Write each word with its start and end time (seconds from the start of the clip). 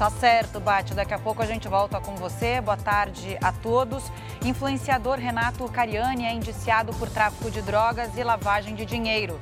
Tá 0.00 0.08
certo, 0.08 0.58
Bate. 0.58 0.94
Daqui 0.94 1.12
a 1.12 1.18
pouco 1.18 1.42
a 1.42 1.44
gente 1.44 1.68
volta 1.68 2.00
com 2.00 2.16
você. 2.16 2.58
Boa 2.62 2.74
tarde 2.74 3.36
a 3.42 3.52
todos. 3.52 4.10
Influenciador 4.42 5.18
Renato 5.18 5.62
Cariani 5.68 6.24
é 6.24 6.32
indiciado 6.32 6.90
por 6.94 7.10
tráfico 7.10 7.50
de 7.50 7.60
drogas 7.60 8.16
e 8.16 8.24
lavagem 8.24 8.74
de 8.74 8.86
dinheiro. 8.86 9.38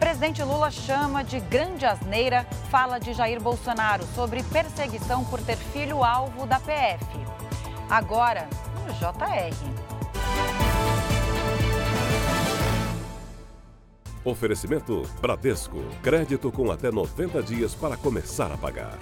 Presidente 0.00 0.42
Lula 0.42 0.68
chama 0.68 1.22
de 1.22 1.38
grande 1.38 1.86
asneira, 1.86 2.44
fala 2.72 2.98
de 2.98 3.12
Jair 3.12 3.40
Bolsonaro 3.40 4.04
sobre 4.12 4.42
perseguição 4.42 5.24
por 5.24 5.40
ter 5.42 5.56
filho 5.56 6.02
alvo 6.02 6.44
da 6.44 6.58
PF. 6.58 7.06
Agora, 7.88 8.48
no 8.84 8.92
JR. 8.92 9.54
Oferecimento 14.24 15.08
Bradesco. 15.20 15.78
Crédito 16.02 16.50
com 16.50 16.68
até 16.72 16.90
90 16.90 17.40
dias 17.44 17.76
para 17.76 17.96
começar 17.96 18.50
a 18.50 18.58
pagar. 18.58 18.98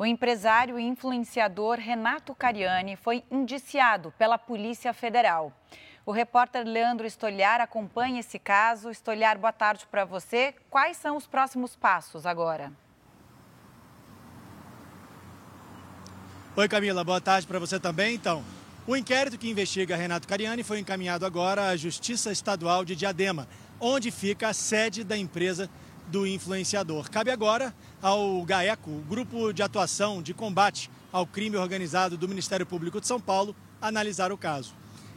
O 0.00 0.06
empresário 0.06 0.78
e 0.78 0.82
influenciador 0.82 1.78
Renato 1.78 2.34
Cariani 2.34 2.96
foi 2.96 3.22
indiciado 3.30 4.10
pela 4.16 4.38
Polícia 4.38 4.94
Federal. 4.94 5.52
O 6.06 6.10
repórter 6.10 6.66
Leandro 6.66 7.06
Estolhar 7.06 7.60
acompanha 7.60 8.20
esse 8.20 8.38
caso. 8.38 8.88
Estolhar, 8.88 9.36
boa 9.36 9.52
tarde 9.52 9.86
para 9.90 10.06
você. 10.06 10.54
Quais 10.70 10.96
são 10.96 11.18
os 11.18 11.26
próximos 11.26 11.76
passos 11.76 12.24
agora? 12.24 12.72
Oi, 16.56 16.66
Camila, 16.66 17.04
boa 17.04 17.20
tarde 17.20 17.46
para 17.46 17.58
você 17.58 17.78
também. 17.78 18.14
Então, 18.14 18.42
o 18.86 18.96
inquérito 18.96 19.36
que 19.36 19.50
investiga 19.50 19.96
Renato 19.96 20.26
Cariani 20.26 20.62
foi 20.62 20.78
encaminhado 20.78 21.26
agora 21.26 21.68
à 21.68 21.76
Justiça 21.76 22.32
Estadual 22.32 22.86
de 22.86 22.96
Diadema, 22.96 23.46
onde 23.78 24.10
fica 24.10 24.48
a 24.48 24.54
sede 24.54 25.04
da 25.04 25.18
empresa 25.18 25.68
do 26.10 26.26
influenciador. 26.26 27.08
Cabe 27.10 27.30
agora 27.30 27.74
ao 28.02 28.42
GAECO, 28.42 28.90
Grupo 29.08 29.52
de 29.52 29.62
Atuação 29.62 30.20
de 30.20 30.34
Combate 30.34 30.90
ao 31.12 31.26
Crime 31.26 31.56
Organizado 31.56 32.16
do 32.16 32.28
Ministério 32.28 32.66
Público 32.66 33.00
de 33.00 33.06
São 33.06 33.20
Paulo, 33.20 33.54
analisar 33.80 34.32
o 34.32 34.36
caso. 34.36 34.74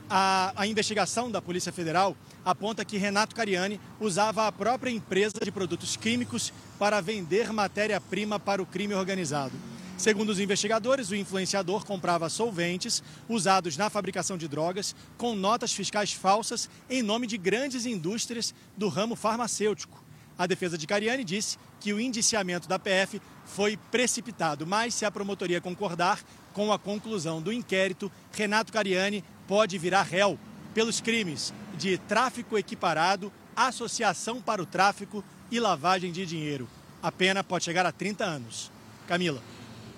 A, 0.10 0.54
a, 0.56 0.68
investigação 0.68 1.32
da 1.32 1.42
Polícia 1.42 1.72
Federal 1.72 2.16
aponta 2.44 2.86
que 2.86 2.98
Renato 2.98 3.36
Cariani 3.36 3.80
usava 4.00 4.48
a 4.48 4.52
própria 4.52 4.92
empresa 4.92 5.34
de 5.42 5.52
produtos 5.52 5.96
químicos 5.96 6.54
para 6.78 7.02
vender 7.02 7.52
matéria-prima 7.52 8.40
para 8.40 8.62
o 8.62 8.66
crime 8.66 8.94
organizado. 8.94 9.54
Segundo 9.98 10.30
os 10.30 10.40
investigadores, 10.40 11.10
o 11.10 11.16
influenciador 11.16 11.86
comprava 11.86 12.28
solventes 12.28 13.02
usados 13.30 13.78
na 13.78 13.90
fabricação 13.90 14.38
de 14.38 14.48
drogas 14.48 14.96
com 15.18 15.36
notas 15.36 15.72
fiscais 15.72 16.12
falsas 16.12 16.70
em 16.90 17.02
nome 17.02 17.26
de 17.26 17.38
grandes 17.38 17.86
indústrias 17.86 18.54
do 18.76 18.90
ramo 18.90 19.16
farmacêutico. 19.16 20.03
A 20.38 20.48
defesa 20.48 20.78
de 20.78 20.88
Cariani 20.88 21.24
disse 21.24 21.58
que 21.80 21.94
o 21.94 22.00
indiciamento 22.00 22.68
da 22.68 22.80
PF 22.80 23.22
foi 23.46 23.78
precipitado, 23.92 24.66
mas 24.66 24.94
se 24.94 25.06
a 25.06 25.12
promotoria 25.12 25.62
concordar 25.62 26.20
com 26.54 26.72
a 26.72 26.80
conclusão 26.80 27.42
do 27.42 27.52
inquérito, 27.52 28.12
Renato 28.32 28.72
Cariani 28.72 29.24
pode 29.48 29.78
virar 29.78 30.04
réu 30.04 30.40
pelos 30.74 31.02
crimes 31.02 31.54
de 31.76 31.98
tráfico 31.98 32.58
equiparado, 32.58 33.32
associação 33.56 34.42
para 34.42 34.62
o 34.62 34.66
tráfico 34.66 35.24
e 35.52 35.60
lavagem 35.60 36.12
de 36.12 36.26
dinheiro. 36.26 36.68
A 37.02 37.12
pena 37.12 37.44
pode 37.44 37.66
chegar 37.66 37.86
a 37.86 37.92
30 37.92 38.24
anos. 38.24 38.72
Camila. 39.08 39.42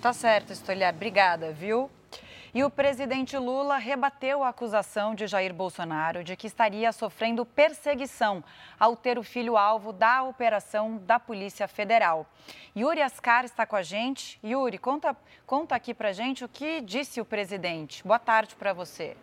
Tá 0.01 0.11
certo, 0.11 0.51
Estolhar. 0.51 0.93
Obrigada, 0.93 1.51
viu? 1.51 1.89
E 2.55 2.63
o 2.63 2.69
presidente 2.69 3.37
Lula 3.37 3.75
rebateu 3.75 4.41
a 4.41 4.47
acusação 4.47 5.13
de 5.13 5.27
Jair 5.27 5.53
Bolsonaro 5.53 6.23
de 6.23 6.37
que 6.37 6.47
estaria 6.47 6.89
sofrendo 6.93 7.45
perseguição 7.45 8.41
ao 8.79 8.95
ter 8.95 9.19
o 9.19 9.23
filho 9.23 9.57
alvo 9.57 9.91
da 9.91 10.23
operação 10.23 10.95
da 10.99 11.19
Polícia 11.19 11.67
Federal. 11.67 12.25
Yuri 12.73 13.01
Ascar 13.01 13.43
está 13.43 13.65
com 13.65 13.75
a 13.75 13.83
gente. 13.83 14.39
Yuri, 14.41 14.77
conta, 14.77 15.13
conta 15.45 15.75
aqui 15.75 15.93
pra 15.93 16.13
gente 16.13 16.45
o 16.45 16.47
que 16.47 16.79
disse 16.79 17.19
o 17.19 17.25
presidente. 17.25 18.01
Boa 18.07 18.19
tarde 18.19 18.55
para 18.55 18.71
você. 18.71 19.17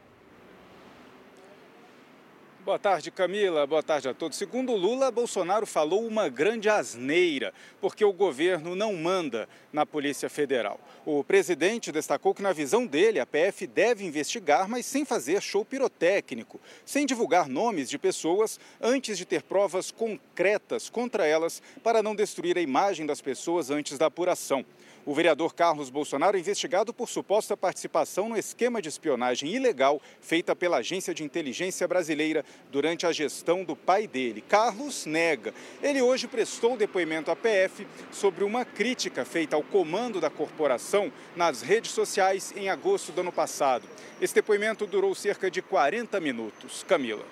Boa 2.64 2.78
tarde, 2.78 3.10
Camila. 3.10 3.66
Boa 3.66 3.82
tarde 3.82 4.08
a 4.08 4.14
todos. 4.14 4.38
Segundo 4.38 4.76
Lula, 4.76 5.10
Bolsonaro 5.10 5.66
falou 5.66 6.06
uma 6.06 6.28
grande 6.28 6.68
asneira, 6.68 7.52
porque 7.80 8.04
o 8.04 8.12
governo 8.12 8.76
não 8.76 8.94
manda 8.94 9.48
na 9.72 9.84
Polícia 9.84 10.30
Federal. 10.30 10.78
O 11.04 11.24
presidente 11.24 11.90
destacou 11.90 12.32
que, 12.32 12.40
na 12.40 12.52
visão 12.52 12.86
dele, 12.86 13.18
a 13.18 13.26
PF 13.26 13.66
deve 13.66 14.04
investigar, 14.04 14.68
mas 14.68 14.86
sem 14.86 15.04
fazer 15.04 15.42
show 15.42 15.64
pirotécnico, 15.64 16.60
sem 16.86 17.04
divulgar 17.04 17.48
nomes 17.48 17.90
de 17.90 17.98
pessoas 17.98 18.60
antes 18.80 19.18
de 19.18 19.24
ter 19.24 19.42
provas 19.42 19.90
concretas 19.90 20.88
contra 20.88 21.26
elas 21.26 21.60
para 21.82 22.00
não 22.00 22.14
destruir 22.14 22.56
a 22.56 22.60
imagem 22.62 23.04
das 23.06 23.20
pessoas 23.20 23.70
antes 23.70 23.98
da 23.98 24.06
apuração. 24.06 24.64
O 25.04 25.12
vereador 25.12 25.52
Carlos 25.52 25.90
Bolsonaro 25.90 26.36
é 26.36 26.40
investigado 26.40 26.94
por 26.94 27.08
suposta 27.08 27.56
participação 27.56 28.28
no 28.28 28.36
esquema 28.36 28.80
de 28.80 28.88
espionagem 28.88 29.50
ilegal 29.50 30.00
feita 30.20 30.54
pela 30.54 30.76
Agência 30.76 31.12
de 31.12 31.24
Inteligência 31.24 31.88
Brasileira 31.88 32.44
durante 32.70 33.06
a 33.06 33.12
gestão 33.12 33.62
do 33.62 33.76
pai 33.76 34.06
dele. 34.06 34.40
Carlos 34.40 35.04
nega. 35.06 35.52
Ele 35.82 36.00
hoje 36.00 36.26
prestou 36.26 36.76
depoimento 36.76 37.30
à 37.30 37.36
PF 37.36 37.86
sobre 38.10 38.44
uma 38.44 38.64
crítica 38.64 39.24
feita 39.24 39.54
ao 39.54 39.62
comando 39.62 40.20
da 40.20 40.30
corporação 40.30 41.12
nas 41.36 41.60
redes 41.62 41.90
sociais 41.90 42.52
em 42.56 42.70
agosto 42.70 43.12
do 43.12 43.20
ano 43.20 43.32
passado. 43.32 43.86
Esse 44.20 44.34
depoimento 44.34 44.86
durou 44.86 45.14
cerca 45.14 45.50
de 45.50 45.60
40 45.60 46.18
minutos. 46.20 46.82
Camila. 46.88 47.24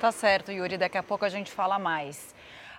Tá 0.00 0.12
certo, 0.12 0.52
Yuri. 0.52 0.76
Daqui 0.76 0.98
a 0.98 1.02
pouco 1.02 1.24
a 1.24 1.28
gente 1.28 1.50
fala 1.50 1.78
mais. 1.78 2.34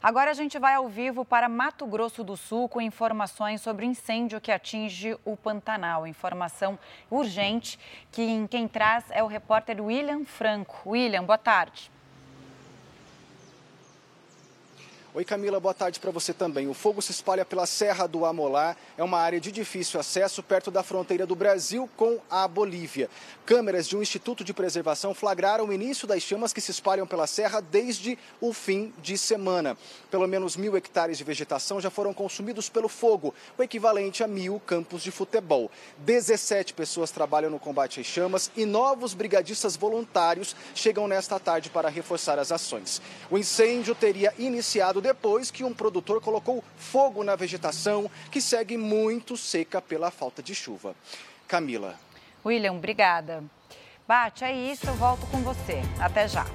Agora 0.05 0.29
a 0.29 0.35
gente 0.35 0.59
vai 0.59 0.75
ao 0.75 0.87
vivo 0.87 1.25
para 1.25 1.49
Mato 1.49 1.83
Grosso 1.87 2.23
do 2.23 2.37
Sul 2.37 2.69
com 2.69 2.79
informações 2.79 3.59
sobre 3.59 3.87
o 3.87 3.89
incêndio 3.89 4.39
que 4.39 4.51
atinge 4.51 5.17
o 5.25 5.35
Pantanal. 5.35 6.05
Informação 6.05 6.77
urgente 7.09 7.79
que 8.11 8.47
quem 8.47 8.67
traz 8.67 9.03
é 9.09 9.23
o 9.23 9.27
repórter 9.27 9.83
William 9.83 10.23
Franco. 10.23 10.91
William, 10.91 11.23
boa 11.23 11.39
tarde. 11.39 11.89
Oi 15.15 15.23
Camila, 15.23 15.61
boa 15.61 15.73
tarde 15.73 15.97
para 15.97 16.11
você 16.11 16.33
também. 16.33 16.67
O 16.67 16.73
fogo 16.73 17.01
se 17.01 17.09
espalha 17.09 17.45
pela 17.45 17.65
Serra 17.65 18.05
do 18.05 18.25
Amolá, 18.25 18.75
é 18.97 19.03
uma 19.03 19.17
área 19.17 19.39
de 19.39 19.49
difícil 19.49 19.97
acesso 19.97 20.43
perto 20.43 20.69
da 20.69 20.83
fronteira 20.83 21.25
do 21.25 21.33
Brasil 21.33 21.89
com 21.95 22.19
a 22.29 22.45
Bolívia. 22.49 23.09
Câmeras 23.45 23.87
de 23.87 23.95
um 23.95 24.01
Instituto 24.01 24.43
de 24.43 24.53
Preservação 24.53 25.13
flagraram 25.13 25.67
o 25.67 25.71
início 25.71 26.05
das 26.05 26.21
chamas 26.21 26.51
que 26.51 26.59
se 26.59 26.69
espalham 26.69 27.07
pela 27.07 27.27
serra 27.27 27.61
desde 27.61 28.19
o 28.41 28.51
fim 28.51 28.93
de 29.01 29.17
semana. 29.17 29.77
Pelo 30.11 30.27
menos 30.27 30.57
mil 30.57 30.75
hectares 30.75 31.17
de 31.17 31.23
vegetação 31.23 31.79
já 31.79 31.89
foram 31.89 32.13
consumidos 32.13 32.67
pelo 32.67 32.89
fogo, 32.89 33.33
o 33.57 33.63
equivalente 33.63 34.21
a 34.21 34.27
mil 34.27 34.59
campos 34.67 35.01
de 35.01 35.11
futebol. 35.11 35.71
17 35.99 36.73
pessoas 36.73 37.09
trabalham 37.09 37.49
no 37.49 37.57
combate 37.57 38.01
às 38.01 38.05
chamas 38.05 38.51
e 38.53 38.65
novos 38.65 39.13
brigadistas 39.13 39.77
voluntários 39.77 40.53
chegam 40.73 41.07
nesta 41.07 41.39
tarde 41.39 41.69
para 41.69 41.87
reforçar 41.87 42.37
as 42.37 42.51
ações. 42.51 43.01
O 43.31 43.37
incêndio 43.37 43.95
teria 43.95 44.33
iniciado 44.37 45.04
depois 45.05 45.51
que 45.51 45.63
um 45.63 45.71
produtor 45.71 46.19
colocou 46.19 46.63
fogo 46.77 47.23
na 47.23 47.35
vegetação, 47.35 48.09
que 48.31 48.41
segue 48.41 48.75
muito 48.75 49.37
seca 49.37 49.79
pela 49.79 50.09
falta 50.09 50.41
de 50.41 50.55
chuva. 50.55 50.95
Camila. 51.47 51.93
William, 52.43 52.73
obrigada. 52.73 53.43
Bate, 54.07 54.43
é 54.43 54.51
isso, 54.51 54.87
eu 54.87 54.95
volto 54.95 55.27
com 55.27 55.43
você. 55.43 55.79
Até 55.99 56.27
já. 56.27 56.47